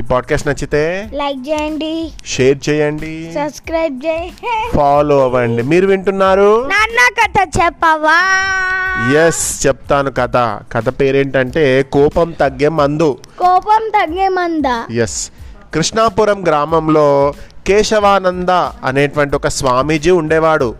ఈ 0.00 0.02
పాడ్కాస్ట్ 0.02 0.48
నచ్చితే 0.48 1.10
లైక్ 1.12 1.48
చేయండి. 1.48 2.12
షేర్ 2.26 2.58
చేయండి. 2.68 3.32
సబ్స్క్రైబ్ 3.34 4.06
చేయండి 4.06 4.76
ఫాలో 4.76 5.22
అవ్వండి. 5.22 5.62
మీరు 5.62 5.86
వింటున్నారు? 5.86 6.68
నాన్న 6.68 7.22
కథ 7.22 7.48
చెప్పవా? 7.64 8.20
ఎస్ 9.26 9.66
చెప్తాను 9.66 10.10
కథ. 10.10 10.36
కథ 10.72 10.88
పేరేంటంటే 10.88 11.82
కోపం 11.82 12.30
తగ్గే 12.30 12.68
మందు. 12.68 13.18
కోపం 13.38 13.90
తగ్గే 14.00 14.28
మందా? 14.28 14.86
ఎస్ 14.90 15.30
కృష్ణాపురం 15.74 16.44
గ్రామంలో 16.48 17.34
కేశవానంద 17.66 18.50
అనేటువంటి 18.84 19.36
ఒక 19.36 19.48
స్వామీజీ 19.48 20.10
ఉండేవాడు. 20.10 20.74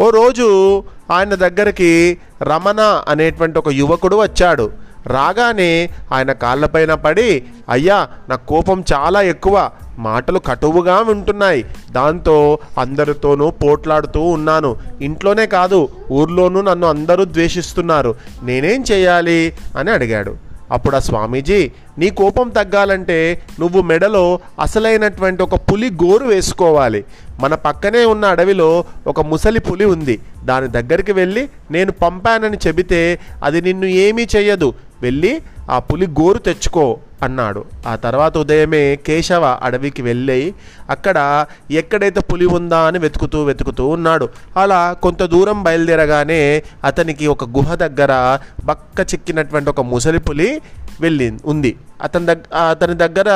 ఓ 0.00 0.10
రోజు 0.10 0.78
ఆయన 1.12 1.34
దగ్గరికి 1.34 2.18
రమణ 2.42 3.02
అనేటువంటి 3.08 3.58
ఒక 3.58 3.68
యువకుడు 3.68 4.16
వచ్చాడు. 4.16 4.85
రాగానే 5.06 5.90
ఆయన 6.12 6.32
కాళ్ళపైన 6.32 6.94
పడి 6.94 7.44
అయ్యా 7.68 8.08
నా 8.28 8.36
కోపం 8.36 8.84
చాలా 8.92 9.22
ఎక్కువ. 9.22 9.70
మాటలు 9.98 10.38
కటువుగా 10.38 10.96
ఉంటున్నాయి 11.00 11.64
దాంతో 11.90 12.58
అందరితోనూ 12.78 13.50
పోట్లాడుతూ 13.50 14.20
ఉన్నాను. 14.20 14.76
ఇంట్లోనే 15.00 15.46
కాదు 15.46 15.88
ఊర్లోనూ 16.10 16.60
నన్ను 16.60 16.86
అందరూ 16.86 17.24
ద్వేషిస్తున్నారు. 17.24 18.14
నేనేం 18.42 18.84
చేయాలి? 18.92 19.52
అని 19.78 19.90
అడిగాడు. 19.90 20.46
అప్పుడు 20.70 20.96
ఆ 20.96 20.98
స్వామీజీ 20.98 21.70
నీ 21.98 22.10
కోపం 22.10 22.48
తగ్గాలంటే 22.48 23.42
నువ్వు 23.60 23.82
మెడలో 23.82 24.40
అసలైనటువంటి 24.60 25.42
ఒక 25.42 25.54
పులి 25.54 25.90
గోరు 25.90 26.24
వేసుకోవాలి. 26.24 27.04
మన 27.40 27.54
పక్కనే 27.54 28.04
ఉన్న 28.04 28.24
అడవిలో 28.24 28.84
ఒక 29.06 29.20
ముసలి 29.20 29.60
పులి 29.60 29.84
ఉంది. 29.84 30.20
దాని 30.44 30.68
దగ్గరికి 30.68 31.12
వెళ్ళి 31.12 31.48
నేను 31.70 31.92
పంపానని 31.92 32.58
చెబితే 32.66 33.20
అది 33.44 33.60
నిన్ను 33.60 33.86
ఏమీ 33.86 34.26
చెయ్యదు. 34.36 34.74
వెళ్ళి 35.02 35.42
ఆ 35.70 35.78
పులి 35.78 36.06
గోరు 36.06 36.38
తెచ్చుకో 36.38 36.98
అన్నాడు. 37.22 37.64
ఆ 37.86 37.96
తర్వాత 37.96 38.38
ఉదయమే 38.38 38.96
కేశవ 38.96 39.58
అడవికి 39.62 40.02
వెళ్ళి 40.02 40.54
అక్కడ 40.90 41.46
ఎక్కడైతే 41.70 42.20
పులి 42.20 42.46
ఉందా 42.46 42.78
అని 42.78 42.98
వెతుకుతూ 42.98 43.42
వెతుకుతూ 43.42 43.88
ఉన్నాడు. 43.88 44.28
అలా 44.56 44.92
కొంత 44.92 45.22
దూరం 45.22 45.62
బయలుదేరగానే 45.62 46.62
అతనికి 46.84 47.26
ఒక 47.26 47.44
గుహ 47.44 47.74
దగ్గర 47.74 48.38
బక్క 48.64 49.00
చిక్కినటువంటి 49.00 49.70
ఒక 49.70 49.80
ముసలి 49.80 50.18
పులి 50.18 50.62
వెళ్ళి 51.00 51.32
ఉంది. 51.44 51.76
అతని 52.02 52.26
దగ్గ 52.26 52.70
అతని 52.70 52.94
దగ్గర 52.94 53.26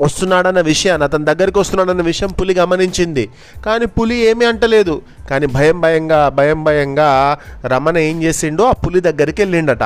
వస్తున్నాడన్న 0.00 0.60
విషయాన్ని 0.60 1.04
అతని 1.04 1.24
దగ్గరికి 1.24 1.58
వస్తున్నాడన్న 1.58 2.02
విషయం 2.02 2.28
పులి 2.28 2.54
గమనించింది. 2.54 3.30
కానీ 3.66 3.86
పులి 3.86 4.16
ఏమీ 4.16 4.44
అంటలేదు. 4.44 5.02
కానీ 5.30 5.46
భయం 5.46 5.80
భయంగా 5.80 6.28
భయం 6.28 6.64
భయంగా 6.64 7.38
రమణ 7.66 7.98
ఏం 7.98 8.22
చేసిండో 8.22 8.64
ఆ 8.64 8.72
పులి 8.72 9.00
దగ్గరికి 9.00 9.42
వెళ్ళిండట. 9.42 9.82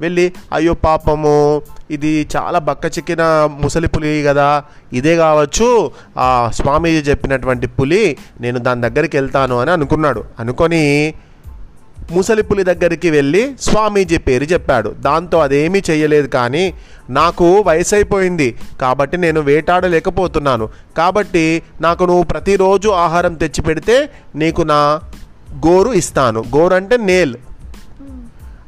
వెళ్ళి 0.00 0.32
అయ్యో 0.52 0.74
పాపము 0.74 1.62
ఇది 1.90 2.28
చాలా 2.36 2.58
బక్క 2.58 2.86
చిక్కిన 2.86 3.22
ముసలి 3.60 3.88
పులి 3.88 4.24
కదా 4.26 4.64
ఇదే 4.92 5.16
కావచ్చు. 5.16 5.90
ఆ 6.18 6.50
స్వామీజీ 6.54 7.10
చెప్పినటువంటి 7.10 7.66
పులి 7.66 8.16
నేను 8.40 8.58
దాని 8.58 8.82
దగ్గరికి 8.82 9.16
వెళ్తాను 9.16 9.60
అని 9.60 9.70
అనుకున్నాడు. 9.70 10.24
అనుకొని 10.38 11.14
ముసలి 12.10 12.42
పులి 12.42 12.64
దగ్గరికి 12.64 13.10
వెళ్ళి 13.10 13.54
స్వామీజీ 13.60 14.18
పేరు 14.18 14.44
చెప్పాడు. 14.44 14.88
దాంతో 14.88 15.38
అదేమీ 15.38 15.82
చేయలేదు 15.90 16.26
కానీ 16.26 16.74
నాకు 17.10 17.64
వయసు 17.66 17.94
అయిపోయింది 17.94 18.56
కాబట్టి 18.80 19.16
నేను 19.16 19.40
వేటాడలేకపోతున్నాను. 19.40 20.68
కాబట్టి 20.96 21.62
నాకు 21.80 22.04
నువ్వు 22.04 22.22
ప్రతిరోజు 22.22 22.88
ఆహారం 22.88 23.34
తెచ్చి 23.34 23.62
పెడితే 23.62 24.10
నీకు 24.34 24.62
నా 24.62 25.00
గోరు 25.66 25.92
ఇస్తాను. 25.92 26.44
గోరు 26.56 26.74
అంటే 26.74 26.96
నేల్ 26.96 27.36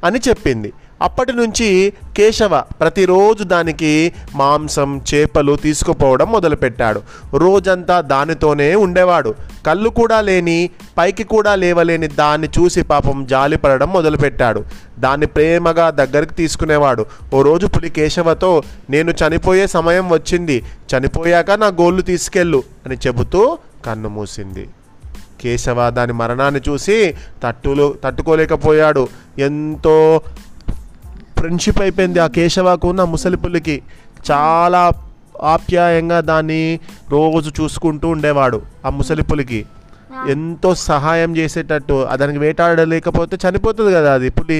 అని 0.04 0.20
చెప్పింది. 0.28 0.72
అప్పటి 1.02 1.32
నుంచి 1.32 1.92
కేశవ 2.16 2.60
ప్రతిరోజు 2.60 3.44
దానికి 3.44 4.12
మాంసం 4.34 5.00
చేపలు 5.14 5.56
తీసుకుపోవడం 5.56 6.32
మొదలుపెట్టాడు. 6.32 7.02
రోజంతా 7.34 8.00
దానితోనే 8.00 8.74
ఉండేవాడు. 8.74 9.34
కళ్ళు 9.66 9.90
కూడా 9.90 10.20
లేని 10.20 10.70
పైకి 10.98 11.24
కూడా 11.24 11.54
లేవలేని 11.54 12.06
దాన్ని 12.06 12.48
చూసి 12.58 12.82
పాపం 12.82 13.26
జాలిపడడం 13.26 13.92
మొదలుపెట్టాడు. 13.92 14.64
దాన్ని 14.98 15.26
ప్రేమగా 15.26 15.90
దగ్గరికి 15.90 16.34
తీసుకునేవాడు. 16.34 17.06
ఓ 17.34 17.42
రోజు 17.42 17.66
పులి 17.66 17.90
కేశవతో 17.90 18.62
నేను 18.90 19.10
చనిపోయే 19.10 19.66
సమయం 19.66 20.08
వచ్చింది. 20.08 20.62
చనిపోయాక 20.90 21.50
నా 21.50 21.66
గోళ్ళు 21.66 22.02
తీసుకెళ్ళు 22.02 22.62
అని 22.86 22.98
చెబుతూ 23.06 23.58
కన్ను 23.86 24.08
మూసింది. 24.08 24.68
కేశవ 25.40 25.90
దాని 25.90 26.12
మరణాన్ని 26.12 26.60
చూసి 26.68 27.14
తట్టులు 27.42 27.94
తట్టుకోలేకపోయాడు. 28.04 29.08
ఎంతో 29.38 30.20
ఫ్రెండ్షిప్ 31.40 31.80
అయిపోయింది 31.80 32.18
ఆ 32.18 32.26
కేశవకు 32.36 32.86
ఉన్న 32.88 33.02
ముసలి 33.10 33.36
పుల్లికి 33.42 33.76
చాలా 34.30 34.82
ఆప్యాయంగా 35.50 36.20
దాన్ని 36.30 36.62
రోజు 37.10 37.50
చూసుకుంటూ 37.58 38.08
ఉండేవాడు 38.14 38.58
ఆ 38.86 38.90
ముసలి 38.96 39.22
పులికి. 39.22 39.60
ఎంతో 40.32 40.70
సహాయం 40.74 41.36
చేసేటట్టు 41.36 41.96
దానికి 42.14 42.38
వేటాడలేకపోతే 42.38 43.38
చనిపోతుంది 43.44 43.92
కదా 43.94 44.10
అది 44.14 44.30
పులి. 44.38 44.58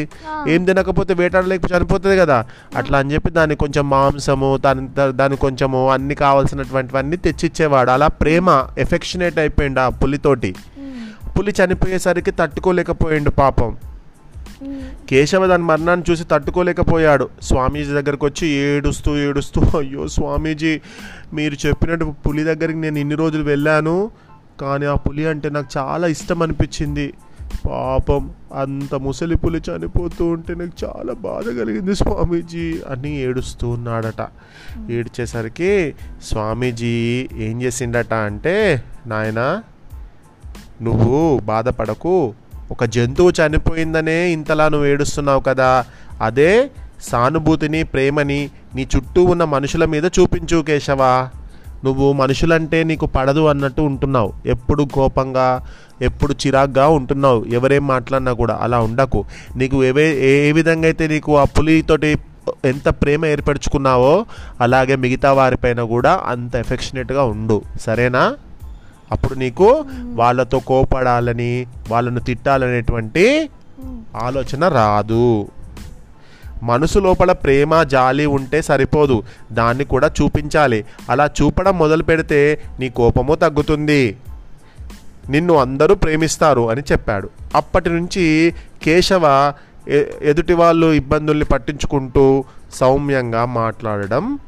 ఏం 0.49 0.65
తినకపోతే 0.65 1.15
వేటాడలేక 1.15 1.61
చనిపోతుంది 1.73 2.17
కదా. 2.17 2.39
అట్లా 2.77 2.99
అని 2.99 3.13
చెప్పి 3.15 3.31
దాన్ని 3.31 3.57
కొంచెం 3.57 3.85
మాంసము 3.91 4.51
దాని 4.65 4.89
దానికి 5.21 5.41
కొంచెము 5.41 5.83
అన్ని 5.91 6.15
కావాల్సినటువంటివన్నీ 6.15 7.17
తెచ్చిచ్చేవాడు. 7.27 7.91
అలా 7.91 8.09
ప్రేమ 8.23 8.67
ఎఫెక్షనేట్ 8.79 9.39
అయిపోయిండు 9.39 9.81
ఆ 9.81 9.89
పులితోటి. 9.89 10.53
పులి 11.37 11.55
చనిపోయేసరికి 11.61 12.31
తట్టుకోలేకపోయిండు 12.31 13.31
పాపం. 13.31 13.77
కేశవ 15.09 15.47
దాని 15.47 15.63
మరణాన్ని 15.63 16.11
చూసి 16.11 16.25
తట్టుకోలేకపోయాడు. 16.25 17.29
స్వామీజీ 17.43 17.93
దగ్గరకు 17.93 18.27
వచ్చి 18.27 18.49
ఏడుస్తూ 18.49 19.17
ఏడుస్తూ 19.17 19.79
అయ్యో 19.79 20.09
స్వామీజీ 20.09 20.81
మీరు 21.35 21.67
చెప్పినట్టు 21.67 22.15
పులి 22.27 22.45
దగ్గరికి 22.45 22.79
నేను 22.79 22.99
ఇన్ని 22.99 23.15
రోజులు 23.15 23.43
వెళ్ళాను 23.43 24.11
కానీ 24.61 24.87
ఆ 24.87 24.95
పులి 24.95 25.27
అంటే 25.27 25.51
నాకు 25.51 25.79
చాలా 25.79 26.07
ఇష్టం 26.07 26.43
అనిపించింది. 26.43 27.13
పాపం 27.67 28.31
అంత 28.55 28.95
ముసలి 28.95 29.37
పులి 29.37 29.63
చనిపోతూ 29.71 30.27
ఉంటే 30.27 30.55
నాకు 30.55 30.85
చాలా 30.85 31.13
బాధ 31.13 31.45
కలిగింది 31.61 31.95
స్వామీజీ 31.95 32.81
అని 32.89 33.21
ఏడుస్తూ 33.21 33.69
ఉన్నాడట. 33.69 34.29
ఏడ్చేసరికి 34.91 35.95
స్వామీజీ 36.23 37.29
ఏం 37.33 37.63
చేసిండట 37.63 38.15
అంటే 38.15 38.85
నాయనా 39.07 39.63
నువ్వు 40.83 41.39
బాధపడకు 41.39 42.35
ఒక 42.71 42.85
జంతువు 42.85 43.31
చనిపోయిందనే 43.31 44.31
ఇంతలా 44.31 44.69
నువ్వు 44.69 44.87
ఏడుస్తున్నావు 44.87 45.41
కదా 45.41 45.85
అదే 46.23 46.71
సానుభూతిని 47.03 47.83
ప్రేమని 47.83 48.51
నీ 48.75 48.87
చుట్టూ 48.97 49.25
ఉన్న 49.25 49.45
మనుషుల 49.45 49.85
మీద 49.85 50.05
చూపించు 50.05 50.63
కేశవా. 50.63 51.29
నువ్వు 51.85 52.13
మనుషులంటే 52.13 52.85
నీకు 52.85 53.07
పడదు 53.07 53.47
అన్నట్టు 53.47 53.83
ఉంటున్నావు. 53.83 54.33
ఎప్పుడు 54.47 54.89
కోపంగా 54.95 55.67
ఎప్పుడు 56.03 56.33
చిరాగ్గా 56.33 56.89
ఉంటున్నావు. 56.89 57.45
ఎవరేం 57.45 57.87
మాట్లాడినా 57.87 58.33
కూడా 58.33 58.59
అలా 58.63 58.81
ఉండకు. 58.81 59.25
నీకు 59.57 59.85
ఏవే 59.85 60.07
ఏ 60.15 60.49
ఏ 60.49 60.53
విధంగా 60.53 60.85
అయితే 60.85 61.09
నీకు 61.09 61.39
ఆ 61.39 61.45
పులితోటి 61.45 62.19
ఎంత 62.65 62.89
ప్రేమ 62.89 63.27
ఏర్పరచుకున్నావో 63.27 64.27
అలాగే 64.61 64.97
మిగతా 64.97 65.33
వారిపైన 65.33 65.83
కూడా 65.83 66.21
అంత 66.27 66.57
ఎఫెక్షనేట్గా 66.57 67.23
ఉండు. 67.23 67.63
సరేనా? 67.81 68.35
అప్పుడు 69.13 69.35
నీకు 69.35 69.85
వాళ్ళతో 70.15 70.59
కోపడాలని 70.59 71.67
వాళ్ళను 71.91 72.21
తిట్టాలనేటువంటి 72.21 73.51
ఆలోచన 74.17 74.69
రాదు. 74.69 75.49
మనసు 76.63 76.99
లోపల 76.99 77.33
ప్రేమ 77.33 77.83
జాలి 77.83 78.27
ఉంటే 78.27 78.63
సరిపోదు. 78.63 79.23
దాన్ని 79.53 79.85
కూడా 79.85 80.11
చూపించాలి. 80.23 80.85
అలా 81.11 81.27
చూపడం 81.27 81.79
మొదలు 81.79 82.03
పెడితే 82.03 82.63
నీ 82.81 82.89
కోపము 82.89 83.35
తగ్గుతుంది. 83.35 84.17
నిన్ను 85.31 85.57
అందరూ 85.57 85.95
ప్రేమిస్తారు 85.95 86.71
అని 86.71 86.83
చెప్పాడు. 86.93 87.31
అప్పటి 87.55 87.91
నుంచి 87.91 88.55
కేశవ 88.83 89.53
ఎదుటి 90.23 90.53
వాళ్ళు 90.53 90.93
ఇబ్బందుల్ని 90.93 91.45
పట్టించుకుంటూ 91.45 92.45
సౌమ్యంగా 92.73 93.45
మాట్లాడడం 93.45 94.39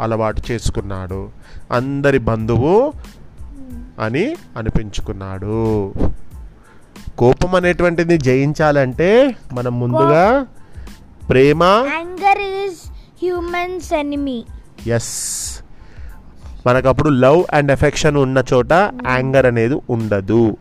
అలవాటు 0.00 0.42
చేసుకున్నాడు. 0.50 1.28
అందరి 1.72 2.18
బంధువు 2.18 2.92
అని 4.00 4.24
అనిపించుకున్నాడు. 4.56 5.58
కోపం 7.18 7.54
అనేటువంటిది 7.54 8.18
జయించాలంటే 8.18 9.08
మనం 9.52 9.80
ముందుగా 9.80 10.24
ప్రేమ 11.28 11.62
యాంగర్ 11.96 12.42
ఈజ్ 12.62 12.80
హ్యూమన్స్ 13.22 13.92
ఎనిమీ 13.92 14.38
ఎస్ 14.86 15.12
మనకప్పుడు 16.66 17.08
లవ్ 17.08 17.44
అండ్ 17.52 17.72
ఎఫెక్షన్ 17.72 18.16
ఉన్న 18.16 18.38
చోట 18.52 18.72
యాంగర్ 19.06 19.46
అనేది 19.46 19.76
ఉండదు. 19.90 20.56